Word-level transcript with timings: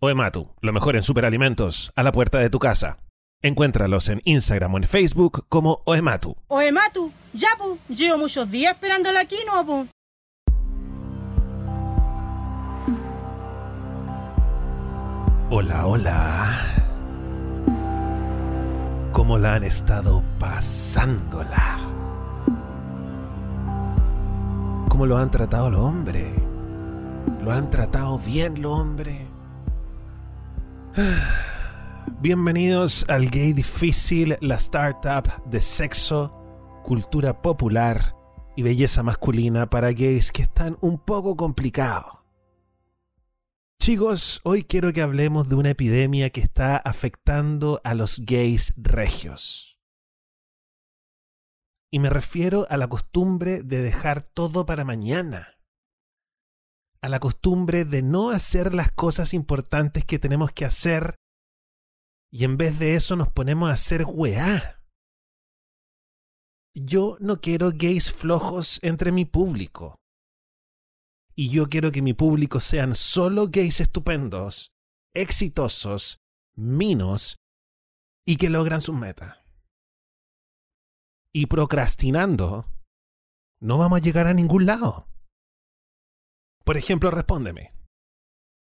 Oematu, 0.00 0.54
lo 0.60 0.72
mejor 0.72 0.94
en 0.94 1.02
superalimentos, 1.02 1.92
a 1.96 2.04
la 2.04 2.12
puerta 2.12 2.38
de 2.38 2.50
tu 2.50 2.60
casa. 2.60 3.00
Encuéntralos 3.42 4.08
en 4.08 4.22
Instagram 4.24 4.74
o 4.74 4.76
en 4.76 4.84
Facebook 4.84 5.44
como 5.48 5.82
Oematu. 5.86 6.36
Oematu, 6.46 7.10
ya 7.32 7.48
pu, 7.58 7.78
llevo 7.92 8.16
muchos 8.16 8.48
días 8.48 8.74
esperando 8.74 9.10
la 9.10 9.24
quinoa, 9.24 9.64
pu. 9.66 9.88
Hola, 15.50 15.86
hola. 15.86 16.60
¿Cómo 19.10 19.36
la 19.36 19.56
han 19.56 19.64
estado 19.64 20.22
pasándola? 20.38 21.80
¿Cómo 24.88 25.06
lo 25.06 25.18
han 25.18 25.32
tratado 25.32 25.70
los 25.70 25.80
hombres? 25.80 26.38
¿Lo 27.42 27.50
han 27.50 27.68
tratado 27.68 28.16
bien 28.20 28.62
los 28.62 28.78
hombres? 28.78 29.27
Bienvenidos 32.20 33.04
al 33.08 33.30
Gay 33.30 33.52
Difícil, 33.52 34.36
la 34.40 34.56
startup 34.56 35.44
de 35.44 35.60
sexo, 35.60 36.82
cultura 36.82 37.40
popular 37.40 38.16
y 38.56 38.62
belleza 38.62 39.04
masculina 39.04 39.70
para 39.70 39.92
gays 39.92 40.32
que 40.32 40.42
están 40.42 40.76
un 40.80 40.98
poco 40.98 41.36
complicados. 41.36 42.18
Chicos, 43.80 44.40
hoy 44.42 44.64
quiero 44.64 44.92
que 44.92 45.02
hablemos 45.02 45.48
de 45.48 45.54
una 45.54 45.70
epidemia 45.70 46.30
que 46.30 46.40
está 46.40 46.76
afectando 46.76 47.80
a 47.84 47.94
los 47.94 48.20
gays 48.26 48.74
regios. 48.76 49.78
Y 51.92 52.00
me 52.00 52.10
refiero 52.10 52.66
a 52.70 52.76
la 52.76 52.88
costumbre 52.88 53.62
de 53.62 53.82
dejar 53.82 54.22
todo 54.22 54.66
para 54.66 54.84
mañana. 54.84 55.57
A 57.00 57.08
la 57.08 57.20
costumbre 57.20 57.84
de 57.84 58.02
no 58.02 58.30
hacer 58.30 58.74
las 58.74 58.90
cosas 58.90 59.32
importantes 59.32 60.04
que 60.04 60.18
tenemos 60.18 60.50
que 60.52 60.64
hacer 60.64 61.14
y 62.30 62.44
en 62.44 62.56
vez 62.56 62.78
de 62.78 62.94
eso 62.94 63.16
nos 63.16 63.28
ponemos 63.28 63.70
a 63.70 63.74
hacer 63.74 64.04
weá. 64.06 64.82
Yo 66.74 67.16
no 67.20 67.40
quiero 67.40 67.70
gays 67.72 68.12
flojos 68.12 68.80
entre 68.82 69.12
mi 69.12 69.24
público 69.24 69.96
y 71.34 71.50
yo 71.50 71.68
quiero 71.68 71.92
que 71.92 72.02
mi 72.02 72.14
público 72.14 72.60
sean 72.60 72.94
solo 72.94 73.46
gays 73.48 73.80
estupendos, 73.80 74.72
exitosos, 75.14 76.18
minos 76.56 77.36
y 78.26 78.36
que 78.36 78.50
logran 78.50 78.80
sus 78.80 78.96
metas. 78.96 79.38
Y 81.32 81.46
procrastinando, 81.46 82.66
no 83.60 83.78
vamos 83.78 84.00
a 84.00 84.02
llegar 84.02 84.26
a 84.26 84.34
ningún 84.34 84.66
lado. 84.66 85.06
Por 86.68 86.76
ejemplo, 86.76 87.10
respóndeme. 87.10 87.72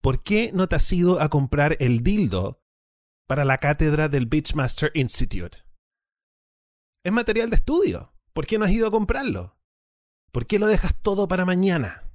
¿Por 0.00 0.22
qué 0.22 0.52
no 0.54 0.68
te 0.68 0.76
has 0.76 0.90
ido 0.90 1.20
a 1.20 1.28
comprar 1.28 1.76
el 1.80 2.02
dildo 2.02 2.64
para 3.26 3.44
la 3.44 3.58
cátedra 3.58 4.08
del 4.08 4.24
Beachmaster 4.24 4.90
Institute? 4.94 5.58
Es 7.04 7.12
material 7.12 7.50
de 7.50 7.56
estudio. 7.56 8.14
¿Por 8.32 8.46
qué 8.46 8.56
no 8.56 8.64
has 8.64 8.70
ido 8.70 8.88
a 8.88 8.90
comprarlo? 8.90 9.58
¿Por 10.32 10.46
qué 10.46 10.58
lo 10.58 10.66
dejas 10.66 10.98
todo 11.02 11.28
para 11.28 11.44
mañana? 11.44 12.10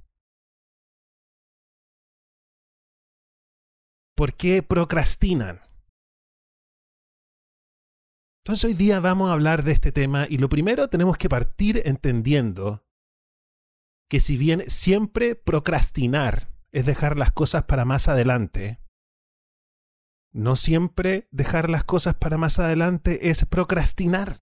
¿Por 4.16 4.34
qué 4.34 4.64
procrastinan? 4.64 5.60
Entonces 8.42 8.64
hoy 8.64 8.74
día 8.74 8.98
vamos 8.98 9.30
a 9.30 9.34
hablar 9.34 9.62
de 9.62 9.70
este 9.70 9.92
tema 9.92 10.26
y 10.28 10.38
lo 10.38 10.48
primero 10.48 10.88
tenemos 10.88 11.16
que 11.16 11.28
partir 11.28 11.80
entendiendo 11.84 12.85
que 14.08 14.20
si 14.20 14.36
bien 14.36 14.62
siempre 14.68 15.34
procrastinar 15.34 16.52
es 16.72 16.86
dejar 16.86 17.18
las 17.18 17.32
cosas 17.32 17.64
para 17.64 17.84
más 17.84 18.08
adelante, 18.08 18.80
no 20.32 20.54
siempre 20.54 21.28
dejar 21.30 21.70
las 21.70 21.84
cosas 21.84 22.14
para 22.14 22.36
más 22.36 22.58
adelante 22.58 23.30
es 23.30 23.46
procrastinar. 23.46 24.40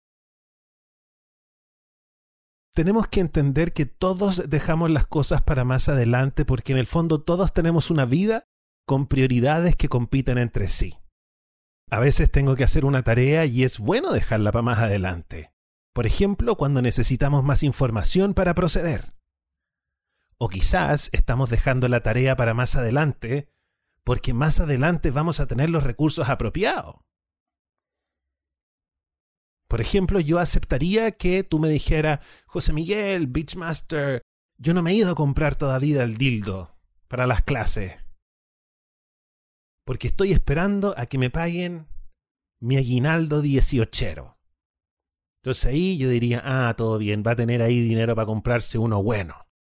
Tenemos 2.74 3.10
que 3.10 3.20
entender 3.20 3.74
que 3.74 3.86
todos 3.86 4.50
dejamos 4.50 4.90
las 4.90 5.06
cosas 5.06 5.42
para 5.42 5.66
más 5.66 5.90
adelante 5.90 6.46
porque 6.46 6.72
en 6.72 6.78
el 6.78 6.88
fondo 6.88 7.22
todos 7.22 7.52
tenemos 7.52 7.92
una 7.92 8.06
vida 8.06 8.48
con 8.88 9.08
prioridades 9.08 9.76
que 9.76 9.90
compiten 9.90 10.38
entre 10.38 10.70
sí. 10.70 10.98
A 11.90 12.00
veces 12.00 12.32
tengo 12.32 12.56
que 12.56 12.64
hacer 12.64 12.86
una 12.86 13.04
tarea 13.04 13.46
y 13.46 13.64
es 13.64 13.78
bueno 13.78 14.14
dejarla 14.14 14.54
para 14.54 14.64
más 14.64 14.80
adelante. 14.80 15.52
Por 15.94 16.06
ejemplo, 16.06 16.56
cuando 16.56 16.82
necesitamos 16.82 17.44
más 17.44 17.64
información 17.64 18.34
para 18.34 18.56
proceder. 18.56 19.14
O 20.42 20.50
quizás 20.50 21.10
estamos 21.14 21.52
dejando 21.52 21.88
la 21.88 22.02
tarea 22.02 22.36
para 22.36 22.56
más 22.56 22.76
adelante 22.76 23.48
porque 24.04 24.34
más 24.34 24.60
adelante 24.60 25.12
vamos 25.12 25.40
a 25.40 25.46
tener 25.46 25.70
los 25.70 25.84
recursos 25.84 26.30
apropiados. 26.30 26.96
Por 29.68 29.82
ejemplo, 29.82 30.20
yo 30.20 30.40
aceptaría 30.40 31.12
que 31.12 31.44
tú 31.44 31.60
me 31.60 31.70
dijeras, 31.70 32.26
José 32.48 32.74
Miguel, 32.74 33.28
Beachmaster, 33.28 34.22
yo 34.58 34.74
no 34.74 34.82
me 34.82 34.92
he 34.92 34.96
ido 34.96 35.12
a 35.12 35.16
comprar 35.16 35.56
todavía 35.56 36.02
el 36.02 36.18
dildo 36.18 36.76
para 37.08 37.28
las 37.28 37.44
clases 37.44 38.02
porque 39.86 40.08
estoy 40.08 40.32
esperando 40.32 40.94
a 40.98 41.06
que 41.06 41.18
me 41.18 41.30
paguen 41.30 41.88
mi 42.62 42.78
aguinaldo 42.78 43.42
dieciochero. 43.42 44.38
Entonces 45.42 45.66
ahí 45.66 45.98
yo 45.98 46.08
diría, 46.08 46.42
ah, 46.46 46.74
todo 46.78 46.98
bien, 46.98 47.24
va 47.26 47.32
a 47.32 47.36
tener 47.36 47.62
ahí 47.62 47.82
dinero 47.82 48.16
para 48.16 48.28
comprarse 48.28 48.78
uno 48.78 49.04
bueno. 49.04 49.51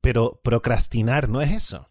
Pero 0.00 0.40
procrastinar 0.42 1.28
no 1.28 1.40
es 1.40 1.50
eso. 1.50 1.90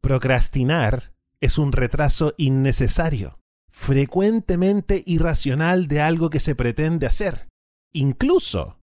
Procrastinar 0.00 1.14
es 1.40 1.58
un 1.58 1.72
retraso 1.72 2.34
innecesario, 2.36 3.38
frecuentemente 3.68 5.02
irracional 5.06 5.88
de 5.88 6.00
algo 6.00 6.30
que 6.30 6.40
se 6.40 6.54
pretende 6.54 7.06
hacer. 7.06 7.48
Incluso 7.92 8.80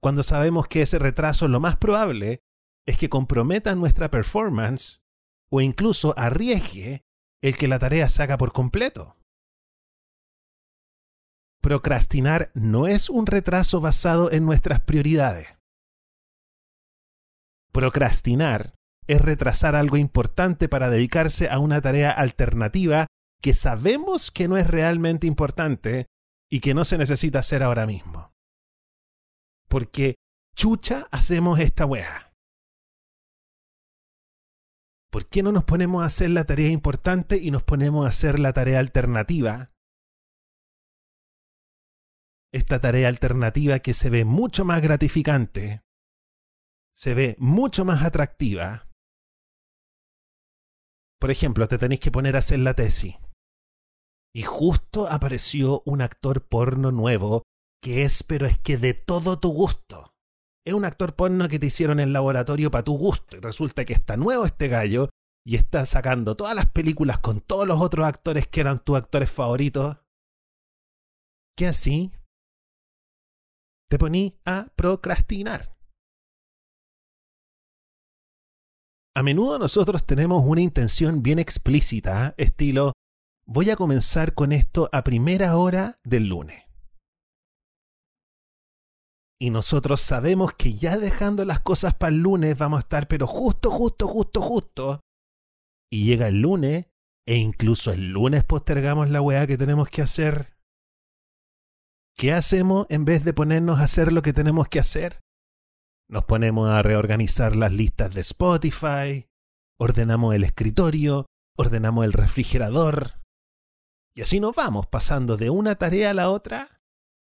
cuando 0.00 0.22
sabemos 0.22 0.66
que 0.66 0.82
ese 0.82 0.98
retraso 0.98 1.46
lo 1.48 1.60
más 1.60 1.76
probable 1.76 2.42
es 2.86 2.96
que 2.96 3.08
comprometa 3.08 3.74
nuestra 3.74 4.10
performance 4.10 5.02
o 5.50 5.60
incluso 5.60 6.14
arriesgue 6.16 7.04
el 7.42 7.56
que 7.56 7.68
la 7.68 7.78
tarea 7.78 8.08
se 8.08 8.22
haga 8.22 8.38
por 8.38 8.52
completo. 8.52 9.16
Procrastinar 11.60 12.50
no 12.54 12.86
es 12.86 13.10
un 13.10 13.26
retraso 13.26 13.80
basado 13.80 14.32
en 14.32 14.46
nuestras 14.46 14.80
prioridades. 14.80 15.48
Procrastinar 17.72 18.74
es 19.06 19.20
retrasar 19.20 19.76
algo 19.76 19.96
importante 19.96 20.68
para 20.68 20.90
dedicarse 20.90 21.48
a 21.48 21.58
una 21.58 21.80
tarea 21.80 22.10
alternativa 22.10 23.06
que 23.40 23.54
sabemos 23.54 24.30
que 24.30 24.48
no 24.48 24.56
es 24.56 24.66
realmente 24.66 25.26
importante 25.26 26.06
y 26.50 26.60
que 26.60 26.74
no 26.74 26.84
se 26.84 26.98
necesita 26.98 27.38
hacer 27.40 27.62
ahora 27.62 27.86
mismo. 27.86 28.32
Porque 29.68 30.16
chucha 30.54 31.08
hacemos 31.10 31.58
esta 31.60 31.86
wea. 31.86 32.34
¿Por 35.10 35.28
qué 35.28 35.42
no 35.42 35.50
nos 35.50 35.64
ponemos 35.64 36.02
a 36.02 36.06
hacer 36.06 36.30
la 36.30 36.44
tarea 36.44 36.68
importante 36.68 37.36
y 37.36 37.50
nos 37.50 37.62
ponemos 37.62 38.04
a 38.04 38.08
hacer 38.10 38.38
la 38.38 38.52
tarea 38.52 38.78
alternativa? 38.78 39.72
Esta 42.52 42.80
tarea 42.80 43.08
alternativa 43.08 43.78
que 43.78 43.94
se 43.94 44.10
ve 44.10 44.24
mucho 44.24 44.64
más 44.64 44.82
gratificante, 44.82 45.82
se 47.00 47.14
ve 47.14 47.34
mucho 47.38 47.86
más 47.86 48.04
atractiva. 48.04 48.86
Por 51.18 51.30
ejemplo, 51.30 51.66
te 51.66 51.78
tenéis 51.78 52.00
que 52.00 52.10
poner 52.10 52.36
a 52.36 52.40
hacer 52.40 52.58
la 52.58 52.74
tesis. 52.74 53.14
Y 54.34 54.42
justo 54.42 55.08
apareció 55.08 55.82
un 55.86 56.02
actor 56.02 56.46
porno 56.46 56.92
nuevo 56.92 57.44
que 57.82 58.02
es, 58.02 58.22
pero 58.22 58.44
es 58.44 58.58
que 58.58 58.76
de 58.76 58.92
todo 58.92 59.40
tu 59.40 59.48
gusto 59.50 60.12
es 60.66 60.74
un 60.74 60.84
actor 60.84 61.16
porno 61.16 61.48
que 61.48 61.58
te 61.58 61.68
hicieron 61.68 62.00
en 62.00 62.08
el 62.08 62.12
laboratorio 62.12 62.70
para 62.70 62.84
tu 62.84 62.98
gusto. 62.98 63.38
Y 63.38 63.40
resulta 63.40 63.86
que 63.86 63.94
está 63.94 64.18
nuevo 64.18 64.44
este 64.44 64.68
gallo 64.68 65.08
y 65.42 65.56
está 65.56 65.86
sacando 65.86 66.36
todas 66.36 66.54
las 66.54 66.66
películas 66.66 67.18
con 67.20 67.40
todos 67.40 67.66
los 67.66 67.80
otros 67.80 68.06
actores 68.06 68.46
que 68.46 68.60
eran 68.60 68.84
tus 68.84 68.98
actores 68.98 69.32
favoritos. 69.32 69.96
¿Qué 71.56 71.66
así? 71.66 72.12
Te 73.88 73.98
poní 73.98 74.38
a 74.44 74.66
procrastinar. 74.76 75.79
A 79.20 79.22
menudo 79.22 79.58
nosotros 79.58 80.06
tenemos 80.06 80.42
una 80.46 80.62
intención 80.62 81.22
bien 81.22 81.38
explícita, 81.38 82.32
estilo, 82.38 82.94
voy 83.44 83.68
a 83.68 83.76
comenzar 83.76 84.32
con 84.32 84.50
esto 84.50 84.88
a 84.92 85.04
primera 85.04 85.58
hora 85.58 86.00
del 86.04 86.28
lunes. 86.28 86.64
Y 89.38 89.50
nosotros 89.50 90.00
sabemos 90.00 90.54
que 90.54 90.72
ya 90.72 90.96
dejando 90.96 91.44
las 91.44 91.60
cosas 91.60 91.92
para 91.92 92.14
el 92.14 92.22
lunes 92.22 92.56
vamos 92.56 92.78
a 92.78 92.80
estar, 92.80 93.08
pero 93.08 93.26
justo, 93.26 93.70
justo, 93.70 94.08
justo, 94.08 94.40
justo. 94.40 95.00
Y 95.92 96.06
llega 96.06 96.28
el 96.28 96.40
lunes, 96.40 96.86
e 97.28 97.36
incluso 97.36 97.92
el 97.92 98.12
lunes 98.12 98.42
postergamos 98.44 99.10
la 99.10 99.20
weá 99.20 99.46
que 99.46 99.58
tenemos 99.58 99.90
que 99.90 100.00
hacer. 100.00 100.56
¿Qué 102.16 102.32
hacemos 102.32 102.86
en 102.88 103.04
vez 103.04 103.22
de 103.22 103.34
ponernos 103.34 103.80
a 103.80 103.84
hacer 103.84 104.14
lo 104.14 104.22
que 104.22 104.32
tenemos 104.32 104.66
que 104.68 104.80
hacer? 104.80 105.20
Nos 106.10 106.24
ponemos 106.24 106.68
a 106.68 106.82
reorganizar 106.82 107.54
las 107.54 107.72
listas 107.72 108.12
de 108.12 108.22
Spotify, 108.22 109.28
ordenamos 109.78 110.34
el 110.34 110.42
escritorio, 110.42 111.26
ordenamos 111.56 112.04
el 112.04 112.12
refrigerador. 112.12 113.22
Y 114.16 114.22
así 114.22 114.40
nos 114.40 114.56
vamos 114.56 114.88
pasando 114.88 115.36
de 115.36 115.50
una 115.50 115.76
tarea 115.76 116.10
a 116.10 116.14
la 116.14 116.28
otra, 116.28 116.82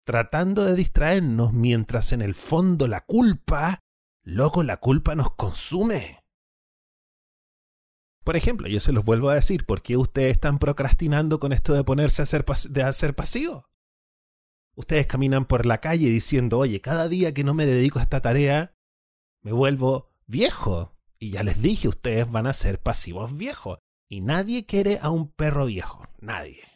tratando 0.07 0.65
de 0.65 0.77
distraernos 0.77 1.53
mientras 1.53 2.13
en 2.13 2.23
el 2.23 2.37
fondo 2.37 2.87
la 2.87 3.01
culpa, 3.01 3.81
loco, 4.23 4.63
la 4.63 4.77
culpa 4.77 5.17
nos 5.17 5.35
consume. 5.35 6.23
Por 8.23 8.37
ejemplo, 8.37 8.69
yo 8.69 8.79
se 8.79 8.93
los 8.93 9.05
vuelvo 9.05 9.31
a 9.31 9.35
decir, 9.35 9.67
¿por 9.67 9.83
qué 9.83 9.97
ustedes 9.97 10.31
están 10.31 10.61
procrastinando 10.61 11.41
con 11.41 11.53
esto 11.53 11.75
de 11.75 11.83
ponerse 11.83 12.23
a 12.23 12.25
hacer, 12.25 12.45
de 12.69 12.85
hacer 12.85 13.17
pasivo? 13.17 13.69
Ustedes 14.77 15.07
caminan 15.07 15.45
por 15.45 15.67
la 15.67 15.81
calle 15.81 16.09
diciendo, 16.09 16.59
oye, 16.59 16.81
cada 16.81 17.09
día 17.09 17.35
que 17.35 17.45
no 17.45 17.55
me 17.55 17.67
dedico 17.67 17.99
a 17.99 18.03
esta 18.03 18.21
tarea, 18.21 18.75
me 19.43 19.53
vuelvo 19.53 20.11
viejo. 20.27 20.97
Y 21.19 21.31
ya 21.31 21.43
les 21.43 21.61
dije, 21.61 21.89
ustedes 21.89 22.31
van 22.31 22.47
a 22.47 22.53
ser 22.53 22.81
pasivos 22.81 23.37
viejos. 23.37 23.79
Y 24.09 24.21
nadie 24.23 24.67
quiere 24.67 24.99
a 25.03 25.11
un 25.11 25.31
perro 25.31 25.67
viejo. 25.67 26.07
Nadie. 26.21 26.71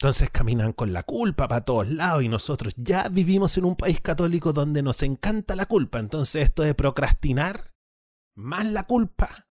Entonces 0.00 0.30
caminan 0.30 0.72
con 0.72 0.92
la 0.92 1.02
culpa 1.02 1.48
para 1.48 1.64
todos 1.64 1.88
lados 1.88 2.22
y 2.22 2.28
nosotros 2.28 2.72
ya 2.76 3.08
vivimos 3.08 3.58
en 3.58 3.64
un 3.64 3.74
país 3.74 4.00
católico 4.00 4.52
donde 4.52 4.80
nos 4.80 5.02
encanta 5.02 5.56
la 5.56 5.66
culpa. 5.66 5.98
Entonces 5.98 6.44
esto 6.44 6.62
de 6.62 6.74
procrastinar, 6.74 7.72
más 8.36 8.70
la 8.70 8.84
culpa. 8.84 9.48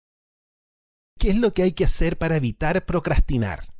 ¿Qué 1.19 1.31
es 1.31 1.37
lo 1.37 1.53
que 1.53 1.65
hay 1.65 1.73
que 1.73 1.85
hacer 1.85 2.17
para 2.17 2.37
evitar 2.37 2.87
procrastinar? 2.87 3.75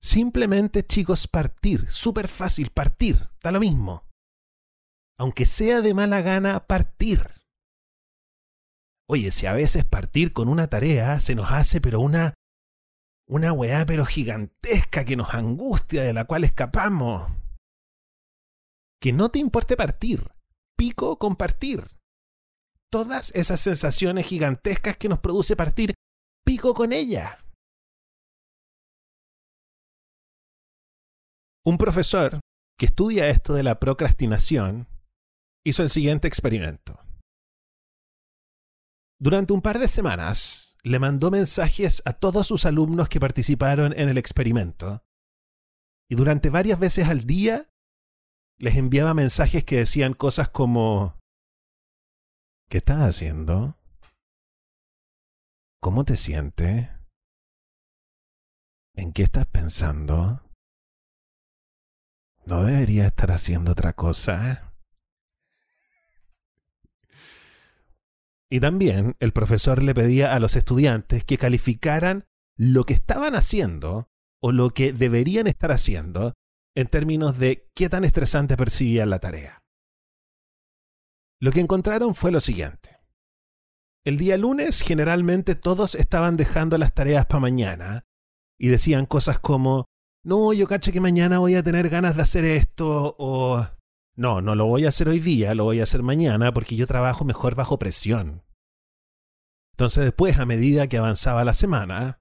Simplemente, 0.00 0.84
chicos, 0.84 1.26
partir. 1.26 1.88
Súper 1.90 2.28
fácil, 2.28 2.70
partir. 2.70 3.30
Da 3.42 3.50
lo 3.50 3.60
mismo. 3.60 4.08
Aunque 5.18 5.46
sea 5.46 5.80
de 5.80 5.94
mala 5.94 6.20
gana, 6.22 6.66
partir. 6.66 7.34
Oye, 9.08 9.30
si 9.30 9.46
a 9.46 9.52
veces 9.52 9.84
partir 9.84 10.32
con 10.32 10.48
una 10.48 10.68
tarea 10.68 11.18
se 11.18 11.34
nos 11.34 11.50
hace, 11.50 11.80
pero 11.80 12.00
una. 12.00 12.34
una 13.26 13.52
weá, 13.52 13.84
pero 13.86 14.04
gigantesca 14.04 15.04
que 15.04 15.16
nos 15.16 15.34
angustia, 15.34 16.02
de 16.02 16.12
la 16.12 16.24
cual 16.24 16.44
escapamos. 16.44 17.30
Que 19.00 19.12
no 19.12 19.30
te 19.30 19.38
importe 19.38 19.76
partir. 19.76 20.30
Pico 20.76 21.18
con 21.18 21.36
partir. 21.36 21.84
Todas 22.90 23.32
esas 23.34 23.60
sensaciones 23.60 24.26
gigantescas 24.26 24.96
que 24.96 25.08
nos 25.08 25.18
produce 25.18 25.56
partir, 25.56 25.94
pico 26.44 26.72
con 26.72 26.92
ella. 26.92 27.44
Un 31.68 31.76
profesor 31.76 32.40
que 32.78 32.86
estudia 32.86 33.28
esto 33.28 33.52
de 33.52 33.62
la 33.62 33.78
procrastinación 33.78 34.88
hizo 35.66 35.82
el 35.82 35.90
siguiente 35.90 36.26
experimento. 36.26 36.98
Durante 39.20 39.52
un 39.52 39.60
par 39.60 39.78
de 39.78 39.86
semanas 39.86 40.78
le 40.82 40.98
mandó 40.98 41.30
mensajes 41.30 42.00
a 42.06 42.14
todos 42.14 42.46
sus 42.46 42.64
alumnos 42.64 43.10
que 43.10 43.20
participaron 43.20 43.92
en 43.98 44.08
el 44.08 44.16
experimento 44.16 45.04
y 46.10 46.14
durante 46.14 46.48
varias 46.48 46.78
veces 46.78 47.06
al 47.06 47.26
día 47.26 47.68
les 48.58 48.76
enviaba 48.76 49.12
mensajes 49.12 49.62
que 49.62 49.76
decían 49.76 50.14
cosas 50.14 50.48
como 50.48 51.18
¿Qué 52.70 52.78
estás 52.78 53.02
haciendo? 53.02 53.76
¿Cómo 55.82 56.06
te 56.06 56.16
sientes? 56.16 56.88
¿En 58.94 59.12
qué 59.12 59.24
estás 59.24 59.46
pensando? 59.46 60.47
¿No 62.48 62.64
debería 62.64 63.08
estar 63.08 63.30
haciendo 63.30 63.72
otra 63.72 63.92
cosa? 63.92 64.72
Y 68.48 68.58
también 68.60 69.16
el 69.20 69.34
profesor 69.34 69.82
le 69.82 69.94
pedía 69.94 70.34
a 70.34 70.40
los 70.40 70.56
estudiantes 70.56 71.24
que 71.24 71.36
calificaran 71.36 72.24
lo 72.56 72.84
que 72.84 72.94
estaban 72.94 73.34
haciendo 73.34 74.08
o 74.40 74.52
lo 74.52 74.70
que 74.70 74.94
deberían 74.94 75.46
estar 75.46 75.72
haciendo 75.72 76.32
en 76.74 76.86
términos 76.86 77.38
de 77.38 77.68
qué 77.74 77.90
tan 77.90 78.04
estresante 78.04 78.56
percibían 78.56 79.10
la 79.10 79.18
tarea. 79.18 79.62
Lo 81.40 81.52
que 81.52 81.60
encontraron 81.60 82.14
fue 82.14 82.32
lo 82.32 82.40
siguiente. 82.40 82.98
El 84.04 84.16
día 84.16 84.38
lunes 84.38 84.80
generalmente 84.80 85.54
todos 85.54 85.94
estaban 85.94 86.38
dejando 86.38 86.78
las 86.78 86.94
tareas 86.94 87.26
para 87.26 87.40
mañana 87.40 88.06
y 88.56 88.68
decían 88.68 89.04
cosas 89.04 89.38
como, 89.38 89.84
no, 90.28 90.52
yo 90.52 90.66
caché 90.66 90.92
que 90.92 91.00
mañana 91.00 91.38
voy 91.38 91.54
a 91.54 91.62
tener 91.62 91.88
ganas 91.88 92.14
de 92.14 92.20
hacer 92.20 92.44
esto 92.44 93.16
o... 93.18 93.66
No, 94.14 94.42
no 94.42 94.54
lo 94.54 94.66
voy 94.66 94.84
a 94.84 94.90
hacer 94.90 95.08
hoy 95.08 95.20
día, 95.20 95.54
lo 95.54 95.64
voy 95.64 95.80
a 95.80 95.84
hacer 95.84 96.02
mañana 96.02 96.52
porque 96.52 96.76
yo 96.76 96.86
trabajo 96.86 97.24
mejor 97.24 97.54
bajo 97.54 97.78
presión. 97.78 98.42
Entonces 99.72 100.04
después, 100.04 100.38
a 100.38 100.44
medida 100.44 100.86
que 100.86 100.98
avanzaba 100.98 101.44
la 101.44 101.54
semana, 101.54 102.20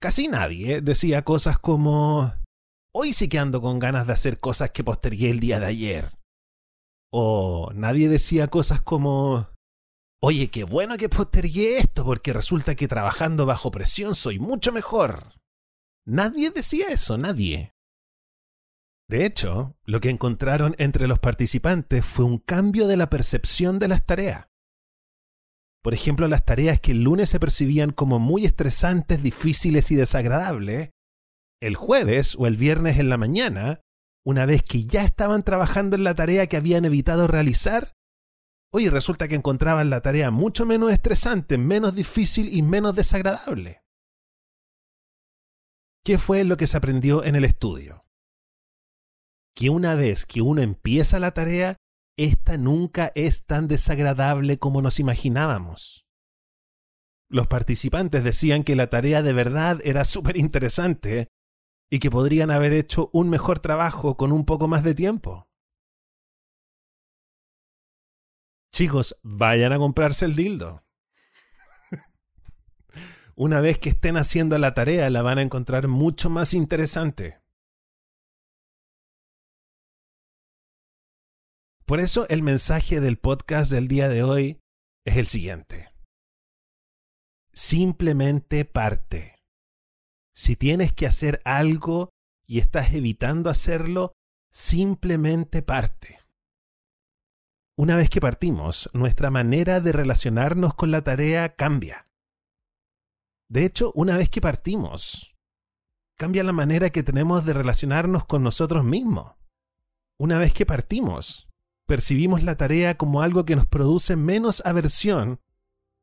casi 0.00 0.28
nadie 0.28 0.82
decía 0.82 1.24
cosas 1.24 1.58
como... 1.58 2.32
Hoy 2.94 3.12
sí 3.12 3.28
que 3.28 3.40
ando 3.40 3.60
con 3.60 3.80
ganas 3.80 4.06
de 4.06 4.12
hacer 4.12 4.38
cosas 4.38 4.70
que 4.70 4.84
postergué 4.84 5.30
el 5.30 5.40
día 5.40 5.58
de 5.58 5.66
ayer. 5.66 6.16
O 7.10 7.72
nadie 7.74 8.08
decía 8.08 8.46
cosas 8.46 8.82
como... 8.82 9.48
Oye, 10.22 10.46
qué 10.46 10.62
bueno 10.62 10.96
que 10.96 11.08
postergué 11.08 11.78
esto 11.78 12.04
porque 12.04 12.32
resulta 12.32 12.76
que 12.76 12.86
trabajando 12.86 13.46
bajo 13.46 13.72
presión 13.72 14.14
soy 14.14 14.38
mucho 14.38 14.70
mejor. 14.70 15.37
Nadie 16.10 16.50
decía 16.50 16.86
eso, 16.88 17.18
nadie. 17.18 17.74
De 19.10 19.26
hecho, 19.26 19.76
lo 19.84 20.00
que 20.00 20.08
encontraron 20.08 20.74
entre 20.78 21.06
los 21.06 21.18
participantes 21.18 22.02
fue 22.02 22.24
un 22.24 22.38
cambio 22.38 22.86
de 22.86 22.96
la 22.96 23.10
percepción 23.10 23.78
de 23.78 23.88
las 23.88 24.06
tareas. 24.06 24.46
Por 25.82 25.92
ejemplo, 25.92 26.26
las 26.26 26.46
tareas 26.46 26.80
que 26.80 26.92
el 26.92 27.02
lunes 27.02 27.28
se 27.28 27.38
percibían 27.38 27.90
como 27.90 28.18
muy 28.18 28.46
estresantes, 28.46 29.22
difíciles 29.22 29.90
y 29.90 29.96
desagradables, 29.96 30.92
el 31.60 31.76
jueves 31.76 32.36
o 32.38 32.46
el 32.46 32.56
viernes 32.56 32.98
en 32.98 33.10
la 33.10 33.18
mañana, 33.18 33.82
una 34.24 34.46
vez 34.46 34.62
que 34.62 34.84
ya 34.84 35.04
estaban 35.04 35.42
trabajando 35.42 35.94
en 35.94 36.04
la 36.04 36.14
tarea 36.14 36.46
que 36.46 36.56
habían 36.56 36.86
evitado 36.86 37.26
realizar, 37.26 37.92
hoy 38.72 38.88
resulta 38.88 39.28
que 39.28 39.34
encontraban 39.34 39.90
la 39.90 40.00
tarea 40.00 40.30
mucho 40.30 40.64
menos 40.64 40.90
estresante, 40.90 41.58
menos 41.58 41.94
difícil 41.94 42.48
y 42.50 42.62
menos 42.62 42.94
desagradable. 42.94 43.82
¿Qué 46.08 46.16
fue 46.16 46.42
lo 46.44 46.56
que 46.56 46.66
se 46.66 46.78
aprendió 46.78 47.22
en 47.22 47.36
el 47.36 47.44
estudio? 47.44 48.06
Que 49.54 49.68
una 49.68 49.94
vez 49.94 50.24
que 50.24 50.40
uno 50.40 50.62
empieza 50.62 51.18
la 51.18 51.32
tarea, 51.32 51.76
esta 52.16 52.56
nunca 52.56 53.12
es 53.14 53.44
tan 53.44 53.68
desagradable 53.68 54.58
como 54.58 54.80
nos 54.80 55.00
imaginábamos. 55.00 56.06
Los 57.28 57.46
participantes 57.46 58.24
decían 58.24 58.64
que 58.64 58.74
la 58.74 58.88
tarea 58.88 59.20
de 59.20 59.34
verdad 59.34 59.80
era 59.84 60.06
súper 60.06 60.38
interesante 60.38 61.28
y 61.90 61.98
que 61.98 62.10
podrían 62.10 62.50
haber 62.50 62.72
hecho 62.72 63.10
un 63.12 63.28
mejor 63.28 63.58
trabajo 63.58 64.16
con 64.16 64.32
un 64.32 64.46
poco 64.46 64.66
más 64.66 64.84
de 64.84 64.94
tiempo. 64.94 65.46
Chicos, 68.74 69.14
vayan 69.22 69.74
a 69.74 69.78
comprarse 69.78 70.24
el 70.24 70.34
dildo 70.34 70.87
una 73.38 73.60
vez 73.60 73.78
que 73.78 73.90
estén 73.90 74.16
haciendo 74.16 74.58
la 74.58 74.74
tarea, 74.74 75.08
la 75.10 75.22
van 75.22 75.38
a 75.38 75.42
encontrar 75.42 75.86
mucho 75.86 76.28
más 76.28 76.54
interesante. 76.54 77.40
Por 81.86 82.00
eso 82.00 82.28
el 82.30 82.42
mensaje 82.42 83.00
del 83.00 83.16
podcast 83.16 83.70
del 83.70 83.86
día 83.86 84.08
de 84.08 84.24
hoy 84.24 84.60
es 85.06 85.18
el 85.18 85.28
siguiente. 85.28 85.94
Simplemente 87.52 88.64
parte. 88.64 89.36
Si 90.34 90.56
tienes 90.56 90.92
que 90.92 91.06
hacer 91.06 91.40
algo 91.44 92.10
y 92.44 92.58
estás 92.58 92.92
evitando 92.92 93.50
hacerlo, 93.50 94.14
simplemente 94.50 95.62
parte. 95.62 96.18
Una 97.76 97.94
vez 97.94 98.10
que 98.10 98.20
partimos, 98.20 98.90
nuestra 98.94 99.30
manera 99.30 99.80
de 99.80 99.92
relacionarnos 99.92 100.74
con 100.74 100.90
la 100.90 101.02
tarea 101.04 101.54
cambia. 101.54 102.07
De 103.48 103.64
hecho, 103.64 103.92
una 103.94 104.16
vez 104.16 104.28
que 104.28 104.42
partimos, 104.42 105.34
cambia 106.16 106.44
la 106.44 106.52
manera 106.52 106.90
que 106.90 107.02
tenemos 107.02 107.46
de 107.46 107.54
relacionarnos 107.54 108.26
con 108.26 108.42
nosotros 108.42 108.84
mismos. 108.84 109.32
Una 110.18 110.38
vez 110.38 110.52
que 110.52 110.66
partimos, 110.66 111.48
percibimos 111.86 112.42
la 112.42 112.56
tarea 112.56 112.98
como 112.98 113.22
algo 113.22 113.46
que 113.46 113.56
nos 113.56 113.64
produce 113.64 114.16
menos 114.16 114.62
aversión 114.66 115.40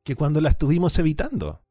que 0.03 0.15
cuando 0.15 0.41
la 0.41 0.49
estuvimos 0.49 0.97
evitando. 0.97 1.61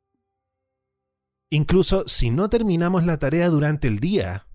Incluso 1.51 2.07
si 2.07 2.31
no 2.31 2.49
terminamos 2.49 3.05
la 3.05 3.19
tarea 3.19 3.49
durante 3.49 3.89
el 3.89 3.99
día, 3.99 4.47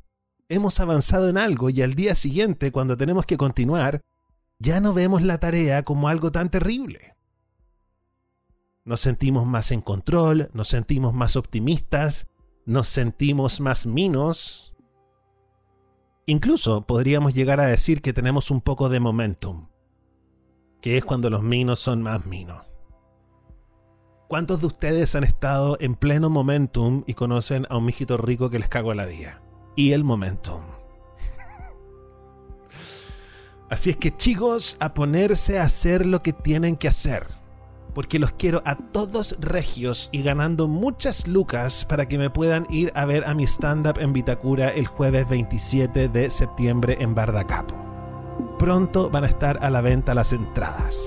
hemos 0.47 0.79
avanzado 0.79 1.27
en 1.29 1.37
algo 1.37 1.69
y 1.69 1.81
al 1.81 1.95
día 1.95 2.15
siguiente, 2.15 2.71
cuando 2.71 2.95
tenemos 2.95 3.25
que 3.25 3.37
continuar, 3.37 4.01
ya 4.57 4.79
no 4.79 4.93
vemos 4.93 5.21
la 5.21 5.39
tarea 5.39 5.83
como 5.83 6.07
algo 6.07 6.31
tan 6.31 6.49
terrible. 6.49 7.15
Nos 8.89 9.01
sentimos 9.01 9.45
más 9.45 9.69
en 9.69 9.81
control, 9.81 10.49
nos 10.51 10.69
sentimos 10.69 11.13
más 11.13 11.35
optimistas, 11.35 12.25
nos 12.65 12.87
sentimos 12.87 13.61
más 13.61 13.85
minos. 13.85 14.73
Incluso 16.25 16.81
podríamos 16.81 17.35
llegar 17.35 17.59
a 17.59 17.67
decir 17.67 18.01
que 18.01 18.13
tenemos 18.13 18.49
un 18.49 18.61
poco 18.61 18.89
de 18.89 18.99
momentum, 18.99 19.67
que 20.81 20.97
es 20.97 21.05
cuando 21.05 21.29
los 21.29 21.43
minos 21.43 21.79
son 21.79 22.01
más 22.01 22.25
minos. 22.25 22.65
¿Cuántos 24.27 24.61
de 24.61 24.65
ustedes 24.65 25.13
han 25.13 25.23
estado 25.23 25.77
en 25.79 25.93
pleno 25.93 26.31
momentum 26.31 27.03
y 27.05 27.13
conocen 27.13 27.67
a 27.69 27.77
un 27.77 27.85
mijito 27.85 28.17
rico 28.17 28.49
que 28.49 28.57
les 28.57 28.69
cago 28.69 28.95
la 28.95 29.05
vida? 29.05 29.39
Y 29.75 29.91
el 29.91 30.03
momentum. 30.03 30.63
Así 33.69 33.91
es 33.91 33.97
que 33.97 34.17
chicos, 34.17 34.77
a 34.79 34.95
ponerse 34.95 35.59
a 35.59 35.65
hacer 35.65 36.07
lo 36.07 36.23
que 36.23 36.33
tienen 36.33 36.75
que 36.75 36.87
hacer. 36.87 37.37
Porque 37.93 38.19
los 38.19 38.31
quiero 38.33 38.61
a 38.65 38.75
todos 38.75 39.35
regios 39.39 40.09
y 40.11 40.21
ganando 40.21 40.67
muchas 40.67 41.27
lucas 41.27 41.85
para 41.85 42.07
que 42.07 42.17
me 42.17 42.29
puedan 42.29 42.67
ir 42.69 42.91
a 42.95 43.05
ver 43.05 43.25
a 43.25 43.33
mi 43.33 43.43
stand-up 43.45 43.99
en 43.99 44.13
Vitacura 44.13 44.69
el 44.69 44.87
jueves 44.87 45.27
27 45.27 46.09
de 46.09 46.29
septiembre 46.29 46.97
en 46.99 47.15
Bardacapo. 47.15 47.75
Pronto 48.57 49.09
van 49.09 49.23
a 49.23 49.27
estar 49.27 49.63
a 49.63 49.69
la 49.69 49.81
venta 49.81 50.13
las 50.13 50.33
entradas. 50.33 50.99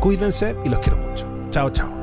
Cuídense 0.00 0.56
y 0.64 0.68
los 0.68 0.80
quiero 0.80 0.98
mucho. 0.98 1.26
Chao, 1.50 1.70
chao. 1.70 1.95